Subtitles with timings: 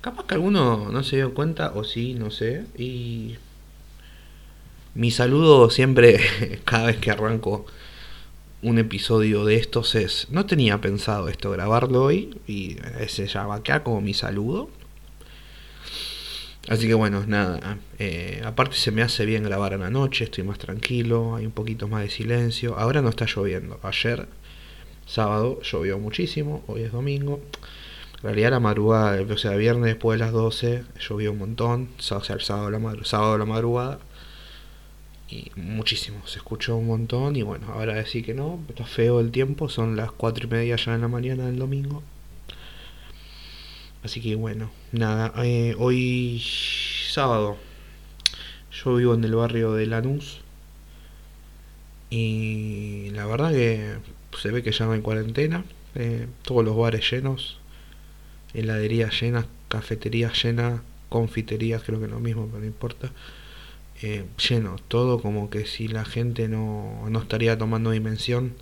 [0.00, 2.64] Capaz que alguno no se dio cuenta, o sí, no sé.
[2.76, 3.36] Y
[4.94, 6.20] mi saludo siempre,
[6.64, 7.66] cada vez que arranco
[8.62, 12.76] un episodio de estos es, no tenía pensado esto grabarlo hoy y
[13.06, 14.70] se llama acá como mi saludo.
[16.68, 20.44] Así que bueno, nada, eh, aparte se me hace bien grabar en la noche, estoy
[20.44, 22.76] más tranquilo, hay un poquito más de silencio.
[22.76, 24.26] Ahora no está lloviendo, ayer
[25.06, 27.40] sábado llovió muchísimo, hoy es domingo.
[28.18, 32.02] En realidad la madrugada, o sea, viernes después de las 12 llovió un montón, o
[32.02, 34.00] sea, el sábado la, sábado la madrugada
[35.30, 39.30] y muchísimo, se escuchó un montón y bueno, ahora decir que no, está feo el
[39.30, 42.02] tiempo, son las cuatro y media ya en la mañana del domingo.
[44.02, 46.42] Así que bueno, nada, eh, hoy
[47.10, 47.56] sábado
[48.72, 50.40] yo vivo en el barrio de Lanús
[52.10, 53.96] y la verdad que
[54.40, 55.64] se ve que ya no hay cuarentena,
[55.94, 57.58] eh, todos los bares llenos,
[58.54, 63.10] heladerías llenas, cafeterías llenas, confiterías, creo que lo mismo, pero no importa.
[64.00, 68.54] Eh, lleno, todo como que si la gente no, no estaría tomando dimensión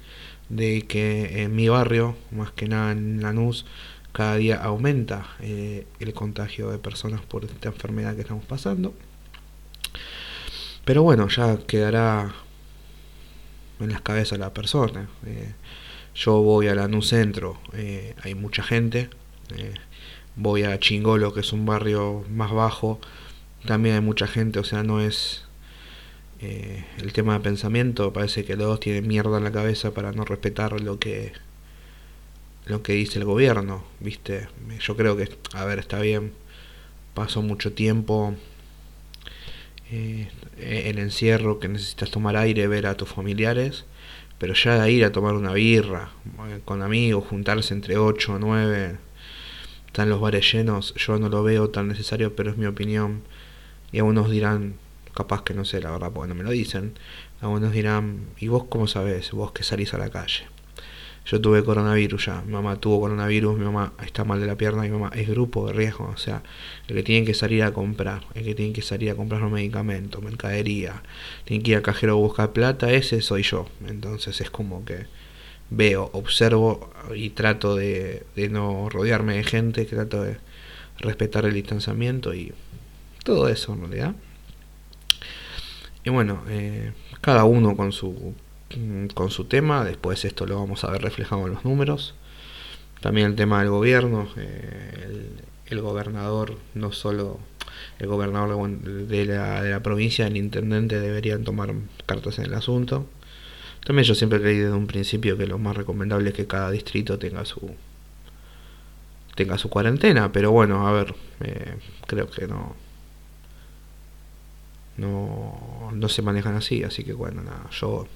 [0.48, 3.66] de que en mi barrio, más que nada en Lanús,
[4.12, 8.94] cada día aumenta eh, el contagio de personas por esta enfermedad que estamos pasando.
[10.86, 12.32] Pero bueno, ya quedará
[13.80, 15.06] en las cabezas la persona.
[15.27, 15.53] Eh,
[16.14, 17.60] yo voy a Lanús Centro,
[18.22, 19.10] hay mucha gente.
[20.36, 23.00] Voy a Chingolo, que es un barrio más bajo,
[23.66, 25.44] también hay mucha gente, o sea, no es
[26.40, 30.12] eh, el tema de pensamiento, parece que los dos tienen mierda en la cabeza para
[30.12, 31.32] no respetar lo que
[32.66, 34.48] lo que dice el gobierno, ¿viste?
[34.80, 36.32] Yo creo que, a ver, está bien,
[37.14, 38.34] pasó mucho tiempo
[39.90, 43.84] eh, el encierro, que necesitas tomar aire, ver a tus familiares,
[44.38, 46.10] pero ya de ir a tomar una birra
[46.48, 48.96] eh, con amigos, juntarse entre 8 o 9,
[49.97, 53.22] están los bares llenos, yo no lo veo tan necesario, pero es mi opinión
[53.92, 54.75] y algunos dirán,
[55.14, 56.92] capaz que no sé, la verdad, porque no me lo dicen.
[57.41, 59.31] Algunos dirán, ¿y vos cómo sabés?
[59.31, 60.44] Vos que salís a la calle.
[61.25, 64.82] Yo tuve coronavirus ya, mi mamá tuvo coronavirus, mi mamá está mal de la pierna,
[64.82, 66.43] mi mamá es grupo de riesgo, o sea,
[66.88, 69.50] el que tiene que salir a comprar, el que tiene que salir a comprar los
[69.50, 71.03] medicamentos, mercadería,
[71.47, 73.66] tiene que ir al cajero a buscar plata, ese soy yo.
[73.88, 75.06] Entonces es como que
[75.71, 80.38] veo, observo y trato de, no rodearme de gente, trato de
[80.99, 82.53] respetar el distanciamiento y
[83.25, 84.15] todo eso en realidad.
[86.05, 88.34] Y bueno, eh, cada uno con su,
[89.15, 92.15] con su tema, después esto lo vamos a ver reflejado en los números.
[93.00, 95.28] También el tema del gobierno, eh,
[95.66, 97.41] el, gobernador, no solo
[97.99, 101.75] el gobernador de la, de la provincia, el intendente deberían tomar
[102.06, 103.06] cartas en el asunto.
[103.86, 107.20] También yo siempre creí desde un principio que lo más recomendable es que cada distrito
[107.20, 107.70] tenga su
[109.36, 111.76] tenga su cuarentena, pero bueno, a ver, eh,
[112.06, 112.75] creo que no
[114.96, 118.08] no, no se manejan así, así que bueno, nada, yo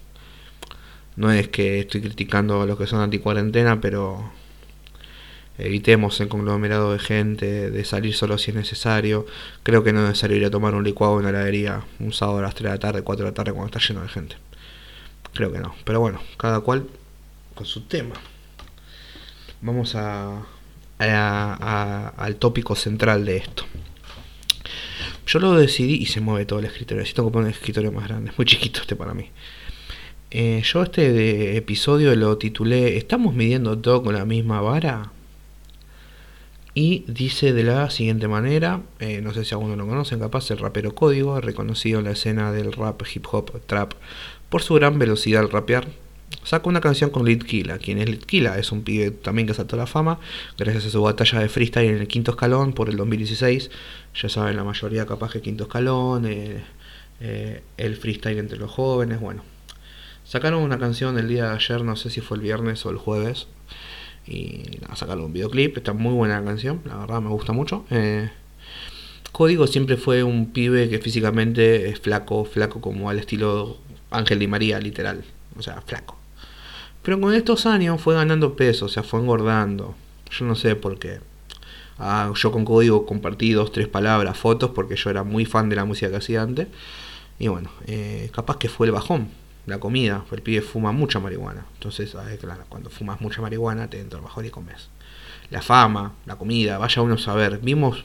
[1.15, 4.33] no es que estoy criticando a los que son anti-cuarentena, pero
[5.57, 9.25] evitemos el conglomerado de gente, de salir solo si es necesario.
[9.63, 12.43] Creo que no es necesario a tomar un licuado en la heladería un sábado a
[12.43, 14.37] las 3 de la tarde, 4 de la tarde cuando está lleno de gente.
[15.35, 15.75] Creo que no.
[15.85, 16.87] Pero bueno, cada cual
[17.55, 18.15] con su tema.
[19.61, 20.43] Vamos a,
[20.99, 23.65] al tópico central de esto.
[25.27, 27.01] Yo lo decidí y se mueve todo el escritorio.
[27.01, 28.31] Necesito comprar un escritorio más grande.
[28.31, 29.29] Es muy chiquito este para mí.
[30.33, 35.11] Eh, yo este episodio lo titulé ¿Estamos midiendo todo con la misma vara?
[36.73, 40.59] Y dice de la siguiente manera, eh, no sé si alguno lo conocen, capaz el
[40.59, 43.95] rapero Código, reconocido en la escena del rap, hip hop, trap,
[44.51, 45.89] por su gran velocidad al rapear,
[46.43, 47.79] sacó una canción con Litkila.
[47.79, 48.59] Quien es Litkila?
[48.59, 50.19] Es un pibe también que saltó la fama
[50.59, 53.71] gracias a su batalla de freestyle en el quinto escalón por el 2016.
[54.21, 56.63] Ya saben, la mayoría capaz que quinto escalón, eh,
[57.21, 59.43] eh, el freestyle entre los jóvenes, bueno.
[60.25, 62.97] Sacaron una canción el día de ayer, no sé si fue el viernes o el
[62.97, 63.49] jueves.
[64.27, 67.85] Y nada, sacaron un videoclip, está muy buena la canción, la verdad me gusta mucho.
[67.91, 68.31] Eh,
[69.33, 73.79] Código siempre fue un pibe que físicamente es flaco, flaco como al estilo
[74.11, 75.25] Ángel Di María, literal.
[75.59, 76.17] O sea, flaco.
[77.03, 79.95] Pero con estos años fue ganando peso, o sea, fue engordando.
[80.31, 81.21] Yo no sé por qué.
[81.99, 85.77] Ah, yo con código compartí dos, tres palabras, fotos, porque yo era muy fan de
[85.77, 86.69] la música que hacía antes.
[87.39, 89.29] Y bueno, eh, capaz que fue el bajón,
[89.67, 90.25] la comida.
[90.31, 91.67] El pibe fuma mucha marihuana.
[91.75, 94.89] Entonces, claro, cuando fumas mucha marihuana te entra el bajón y comes.
[95.51, 97.59] La fama, la comida, vaya uno a saber.
[97.59, 98.05] Vimos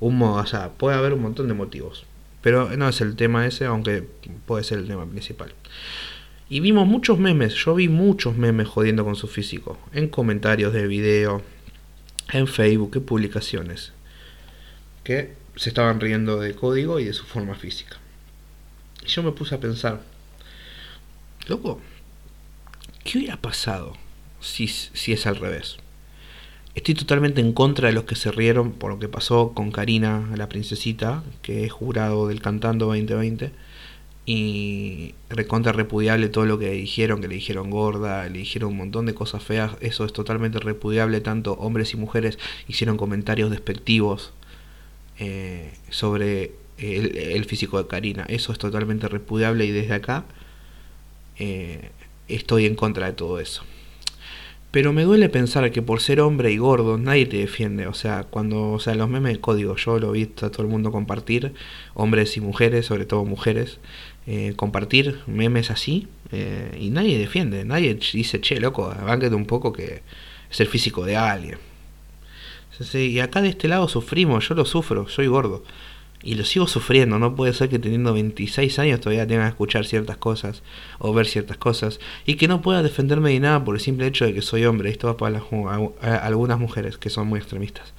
[0.00, 2.04] un o sea, puede haber un montón de motivos.
[2.44, 4.06] Pero no es el tema ese, aunque
[4.44, 5.54] puede ser el tema principal.
[6.50, 10.86] Y vimos muchos memes, yo vi muchos memes jodiendo con su físico, en comentarios de
[10.86, 11.40] video,
[12.30, 13.94] en Facebook, en publicaciones,
[15.04, 17.96] que se estaban riendo de código y de su forma física.
[19.02, 20.02] Y yo me puse a pensar,
[21.46, 21.80] loco,
[23.04, 23.96] ¿qué hubiera pasado
[24.40, 25.78] si, si es al revés?
[26.74, 30.28] Estoy totalmente en contra de los que se rieron por lo que pasó con Karina,
[30.36, 33.52] la princesita, que es jurado del Cantando 2020.
[34.26, 39.06] Y recontra repudiable todo lo que dijeron, que le dijeron gorda, le dijeron un montón
[39.06, 39.72] de cosas feas.
[39.80, 41.20] Eso es totalmente repudiable.
[41.20, 44.32] Tanto hombres y mujeres hicieron comentarios despectivos
[45.18, 48.24] eh, sobre el, físico de Karina.
[48.28, 50.24] Eso es totalmente repudiable y desde acá
[51.38, 51.90] eh,
[52.28, 53.62] estoy en contra de todo eso.
[54.74, 57.86] Pero me duele pensar que por ser hombre y gordo nadie te defiende.
[57.86, 60.62] O sea, cuando, o sea, los memes de código, yo lo he visto a todo
[60.62, 61.54] el mundo compartir,
[61.94, 63.78] hombres y mujeres, sobre todo mujeres,
[64.26, 67.64] eh, compartir memes así, eh, y nadie defiende.
[67.64, 70.02] Nadie dice, che, loco, bánquete un poco que
[70.50, 71.58] es el físico de alguien.
[72.94, 75.62] Y acá de este lado sufrimos, yo lo sufro, soy gordo.
[76.26, 79.84] Y lo sigo sufriendo, no puede ser que teniendo 26 años todavía tenga que escuchar
[79.84, 80.62] ciertas cosas
[80.98, 84.24] o ver ciertas cosas y que no pueda defenderme de nada por el simple hecho
[84.24, 84.88] de que soy hombre.
[84.88, 85.42] Esto va para
[86.24, 87.92] algunas mujeres que son muy extremistas.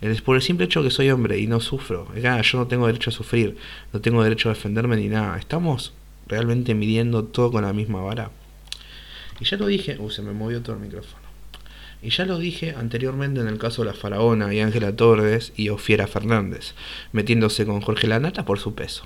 [0.00, 2.08] Es por el simple hecho de que soy hombre y no sufro.
[2.16, 3.56] yo no tengo derecho a sufrir,
[3.92, 5.38] no tengo derecho a defenderme ni nada.
[5.38, 5.92] Estamos
[6.26, 8.32] realmente midiendo todo con la misma vara.
[9.38, 11.29] Y ya lo dije, uh, se me movió todo el micrófono.
[12.02, 15.68] Y ya lo dije anteriormente en el caso de la Faraona y Ángela Torres y
[15.68, 16.74] Ofiera Fernández,
[17.12, 19.04] metiéndose con Jorge Lanata por su peso.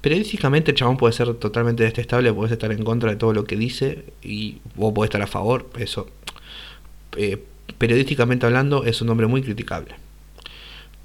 [0.00, 3.56] Periodísticamente el chabón puede ser totalmente detestable, puedes estar en contra de todo lo que
[3.56, 6.08] dice y vos podés estar a favor, eso.
[7.16, 7.42] Eh,
[7.76, 9.96] periodísticamente hablando es un hombre muy criticable.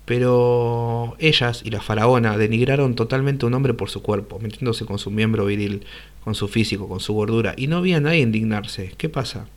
[0.06, 5.00] Pero ellas y la faraona denigraron totalmente a un hombre por su cuerpo, metiéndose con
[5.00, 5.86] su miembro viril,
[6.24, 8.94] con su físico, con su gordura, y no había nadie indignarse.
[8.98, 9.48] ¿Qué pasa?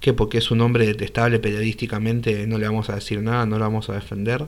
[0.00, 3.64] Que porque es un hombre detestable periodísticamente no le vamos a decir nada, no lo
[3.64, 4.46] vamos a defender.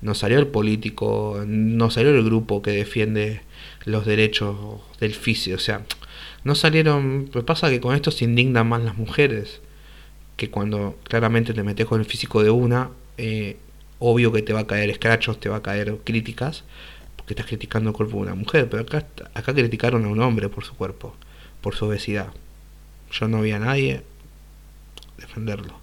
[0.00, 3.40] No salió el político, no salió el grupo que defiende
[3.84, 4.56] los derechos
[5.00, 5.84] del físico, o sea,
[6.44, 9.60] no salieron, pues pasa que con esto se indignan más las mujeres,
[10.36, 13.56] que cuando claramente te metes con el físico de una, eh,
[13.98, 16.64] obvio que te va a caer escrachos, te va a caer críticas,
[17.16, 20.48] porque estás criticando el cuerpo de una mujer, pero acá, acá criticaron a un hombre
[20.48, 21.16] por su cuerpo,
[21.60, 22.28] por su obesidad.
[23.10, 24.02] Yo no vi a nadie,
[25.18, 25.74] defenderlo.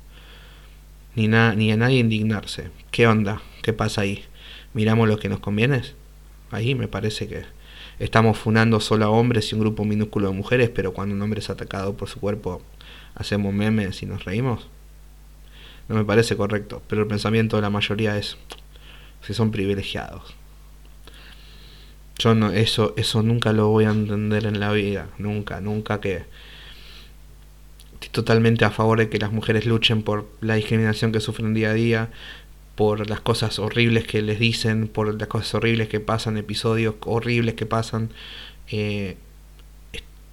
[1.15, 2.71] Ni, ni a nadie indignarse.
[2.91, 3.41] ¿Qué onda?
[3.61, 4.25] ¿Qué pasa ahí?
[4.73, 5.81] ¿Miramos lo que nos conviene?
[6.51, 7.43] Ahí me parece que
[7.99, 11.39] estamos funando solo a hombres y un grupo minúsculo de mujeres, pero cuando un hombre
[11.39, 12.61] es atacado por su cuerpo
[13.15, 14.67] hacemos memes y nos reímos.
[15.87, 18.37] No me parece correcto, pero el pensamiento de la mayoría es
[19.21, 20.35] si son privilegiados.
[22.17, 26.23] Yo no, eso, eso nunca lo voy a entender en la vida, nunca, nunca que
[28.11, 31.73] totalmente a favor de que las mujeres luchen por la discriminación que sufren día a
[31.73, 32.09] día,
[32.75, 37.55] por las cosas horribles que les dicen, por las cosas horribles que pasan, episodios horribles
[37.55, 38.09] que pasan.
[38.69, 39.15] Eh,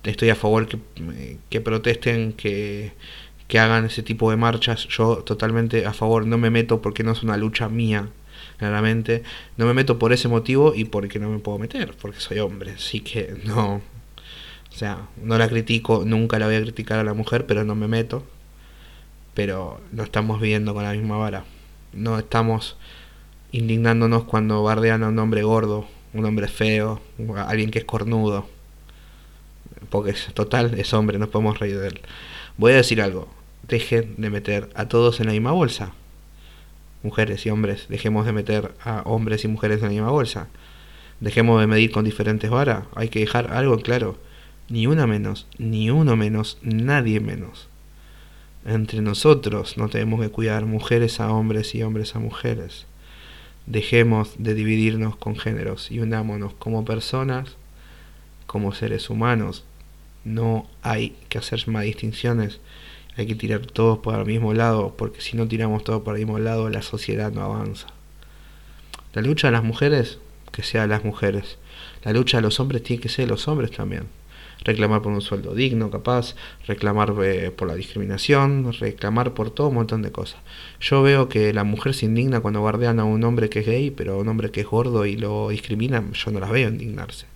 [0.05, 0.79] estoy a favor que,
[1.49, 2.93] que protesten, que,
[3.49, 4.89] que hagan ese tipo de marchas.
[4.89, 8.09] Yo totalmente a favor, no me meto porque no es una lucha mía,
[8.59, 9.23] claramente.
[9.57, 12.73] No me meto por ese motivo y porque no me puedo meter, porque soy hombre.
[12.73, 13.83] Así que no,
[14.73, 17.75] o sea, no la critico, nunca la voy a criticar a la mujer, pero no
[17.75, 18.25] me meto.
[19.35, 21.45] Pero lo estamos viendo con la misma vara.
[21.93, 22.77] No estamos
[23.51, 27.01] indignándonos cuando bardean a un hombre gordo, un hombre feo,
[27.37, 28.49] alguien que es cornudo.
[29.91, 32.01] Porque es total, es hombre, no podemos reír de él.
[32.57, 33.29] Voy a decir algo,
[33.69, 35.93] dejen de meter a todos en la misma bolsa.
[37.03, 40.49] Mujeres y hombres, dejemos de meter a hombres y mujeres en la misma bolsa.
[41.21, 42.85] Dejemos de medir con diferentes varas.
[42.95, 44.17] Hay que dejar algo claro
[44.73, 47.69] ni una menos, ni uno menos, nadie menos.
[48.65, 52.87] Entre nosotros no tenemos que cuidar mujeres a hombres y hombres a mujeres.
[53.67, 57.59] Dejemos de dividirnos con géneros y unámonos como personas,
[58.47, 59.63] como seres humanos.
[60.25, 62.59] No hay que hacer más distinciones,
[63.19, 66.25] hay que tirar todos por el mismo lado, porque si no tiramos todos por el
[66.25, 67.89] mismo lado, la sociedad no avanza.
[69.13, 70.19] La lucha de las mujeres,
[70.51, 71.59] que sea las mujeres.
[72.05, 74.07] La lucha de los hombres tiene que ser los hombres también
[74.65, 76.35] reclamar por un sueldo digno, capaz,
[76.67, 80.41] reclamar eh, por la discriminación, reclamar por todo un montón de cosas.
[80.81, 83.91] Yo veo que la mujer se indigna cuando guardean a un hombre que es gay,
[83.91, 87.27] pero a un hombre que es gordo y lo discriminan, yo no las veo indignarse.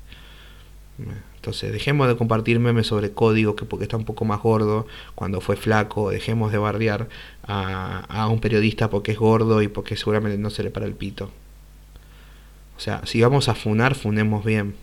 [1.37, 5.41] Entonces, dejemos de compartir memes sobre código que porque está un poco más gordo cuando
[5.41, 7.09] fue flaco, dejemos de bardear
[7.47, 10.95] a, a un periodista porque es gordo y porque seguramente no se le para el
[10.95, 11.31] pito.
[12.77, 14.75] O sea, si vamos a funar, funemos bien.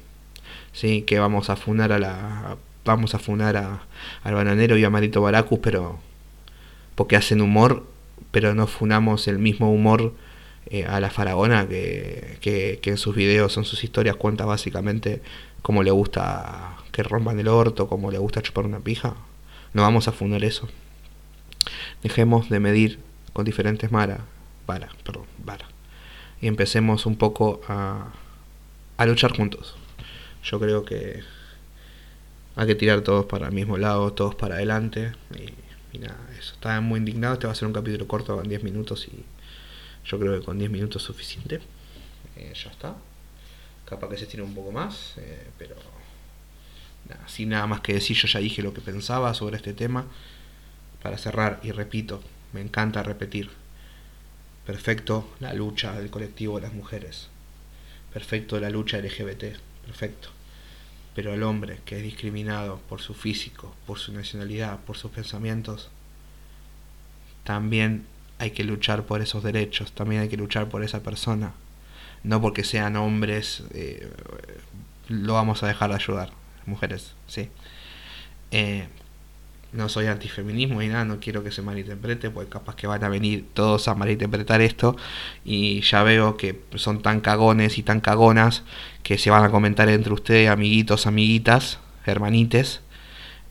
[0.74, 1.04] ¿Sí?
[1.04, 3.84] que vamos a funar a la vamos a funar a,
[4.24, 6.00] al bananero y a Marito Baracus, pero
[6.96, 7.86] porque hacen humor,
[8.32, 10.14] pero no funamos el mismo humor
[10.68, 15.22] eh, a la faraona que, que, en sus videos, en sus historias cuenta básicamente
[15.62, 19.16] cómo le gusta que rompan el orto, cómo le gusta chupar una pija.
[19.74, 20.68] No vamos a fundar eso.
[22.04, 23.00] Dejemos de medir
[23.32, 24.20] con diferentes maras,
[24.68, 25.68] vara, perdón, vara.
[26.42, 28.12] Y empecemos un poco a,
[28.98, 29.76] a luchar juntos.
[30.44, 31.24] Yo creo que
[32.56, 35.14] hay que tirar todos para el mismo lado, todos para adelante.
[35.94, 36.54] Y, nada, eso.
[36.54, 37.36] Estaba muy indignado.
[37.36, 39.08] Este va a ser un capítulo corto, en 10 minutos.
[39.08, 39.24] Y
[40.06, 41.62] yo creo que con 10 minutos es suficiente.
[42.36, 42.96] Eh, ya está.
[43.86, 45.14] Capaz que se estire un poco más.
[45.18, 45.76] Eh, pero
[47.10, 50.06] nada, sin nada más que decir, yo ya dije lo que pensaba sobre este tema.
[51.02, 52.22] Para cerrar, y repito,
[52.54, 53.50] me encanta repetir.
[54.66, 57.28] Perfecto la lucha del colectivo de las mujeres.
[58.14, 59.73] Perfecto la lucha LGBT.
[59.86, 60.30] Perfecto
[61.16, 65.90] pero el hombre que es discriminado por su físico, por su nacionalidad, por sus pensamientos,
[67.44, 68.06] también
[68.40, 71.54] hay que luchar por esos derechos, también hay que luchar por esa persona.
[72.24, 74.10] No porque sean hombres, eh,
[75.08, 76.32] lo vamos a dejar de ayudar,
[76.66, 77.50] mujeres, sí.
[78.52, 78.88] Eh,
[79.74, 83.10] no soy antifeminismo y nada, no quiero que se malinterprete, porque capaz que van a
[83.10, 84.96] venir todos a malinterpretar esto
[85.44, 88.64] y ya veo que son tan cagones y tan cagonas
[89.04, 92.82] que se van a comentar entre ustedes, amiguitos, amiguitas, hermanites,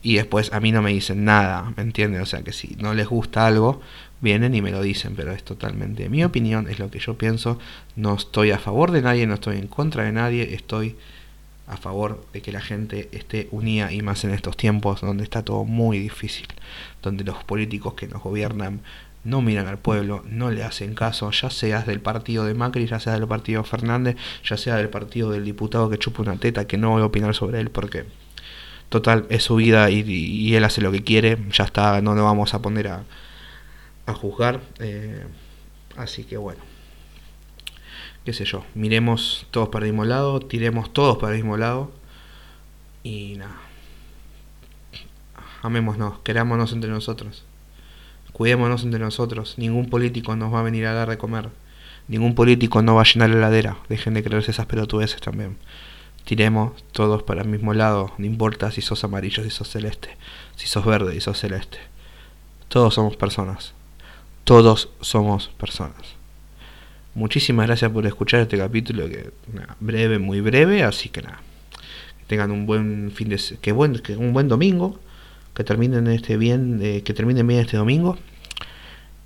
[0.01, 2.21] y después a mí no me dicen nada, ¿me entienden?
[2.21, 3.81] O sea que si no les gusta algo,
[4.19, 7.59] vienen y me lo dicen, pero es totalmente mi opinión, es lo que yo pienso,
[7.95, 10.97] no estoy a favor de nadie, no estoy en contra de nadie, estoy
[11.67, 15.43] a favor de que la gente esté unida y más en estos tiempos donde está
[15.43, 16.47] todo muy difícil,
[17.01, 18.81] donde los políticos que nos gobiernan
[19.23, 22.99] no miran al pueblo, no le hacen caso, ya seas del partido de Macri, ya
[22.99, 26.77] sea del partido Fernández, ya sea del partido del diputado que chupa una teta, que
[26.77, 28.05] no voy a opinar sobre él porque
[28.89, 32.53] total es su vida y, él hace lo que quiere, ya está, no nos vamos
[32.53, 33.03] a poner a,
[34.05, 35.23] a juzgar, eh,
[35.95, 36.72] así que bueno
[38.25, 41.91] qué sé yo, miremos todos para el mismo lado, tiremos todos para el mismo lado
[43.03, 43.57] y nada.
[45.61, 47.45] Amémonos, querámonos entre nosotros.
[48.33, 49.55] Cuidémonos entre nosotros.
[49.57, 51.49] Ningún político nos va a venir a dar de comer.
[52.07, 53.77] Ningún político no va a llenar la heladera.
[53.87, 55.57] Dejen de creerse esas pelotudeces también.
[56.25, 58.11] Tiremos todos para el mismo lado.
[58.17, 60.17] No importa si sos amarillo, si sos celeste,
[60.55, 61.77] si sos verde, si sos celeste.
[62.67, 63.73] Todos somos personas.
[64.43, 66.15] Todos somos personas.
[67.15, 69.31] Muchísimas gracias por escuchar este capítulo que
[69.79, 71.41] breve, muy breve, así que nada.
[72.19, 74.99] Que tengan un buen fin de que buen que un buen domingo,
[75.53, 78.17] que terminen este bien, eh, que terminen bien este domingo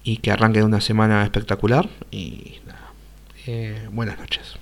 [0.04, 2.92] y que arranquen una semana espectacular y nada.
[3.46, 4.58] Eh, buenas noches.